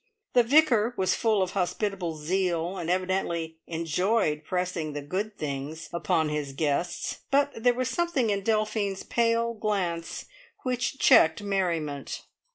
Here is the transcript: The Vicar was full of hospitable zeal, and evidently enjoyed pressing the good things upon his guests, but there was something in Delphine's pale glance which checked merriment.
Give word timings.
The 0.33 0.41
Vicar 0.41 0.95
was 0.97 1.13
full 1.13 1.43
of 1.43 1.51
hospitable 1.51 2.15
zeal, 2.15 2.75
and 2.77 2.89
evidently 2.89 3.59
enjoyed 3.67 4.43
pressing 4.43 4.93
the 4.93 5.03
good 5.03 5.37
things 5.37 5.89
upon 5.93 6.29
his 6.29 6.53
guests, 6.53 7.19
but 7.29 7.51
there 7.55 7.75
was 7.75 7.87
something 7.87 8.31
in 8.31 8.41
Delphine's 8.41 9.03
pale 9.03 9.53
glance 9.53 10.25
which 10.63 10.97
checked 10.97 11.43
merriment. 11.43 12.23